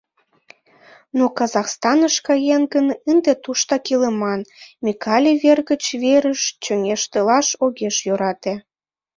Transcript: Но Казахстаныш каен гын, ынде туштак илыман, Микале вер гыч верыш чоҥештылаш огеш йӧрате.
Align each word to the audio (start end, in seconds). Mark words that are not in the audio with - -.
Но 1.17 1.25
Казахстаныш 1.37 2.15
каен 2.27 2.63
гын, 2.73 2.87
ынде 3.11 3.33
туштак 3.43 3.83
илыман, 3.93 4.41
Микале 4.83 5.31
вер 5.43 5.59
гыч 5.69 5.83
верыш 6.03 6.41
чоҥештылаш 6.63 7.47
огеш 7.65 7.95
йӧрате. 8.07 8.53